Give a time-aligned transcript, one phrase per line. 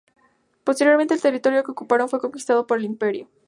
[0.63, 3.29] Posteriormente, el territorio que ocuparon fue conquistado por el Imperio.